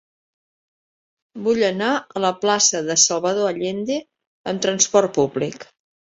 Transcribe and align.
Vull 1.47 1.65
anar 1.65 1.89
a 2.19 2.23
la 2.23 2.31
plaça 2.45 2.81
de 2.87 2.95
Salvador 3.01 3.49
Allende 3.49 3.97
amb 4.53 4.63
trasport 4.65 5.13
públic. 5.19 5.69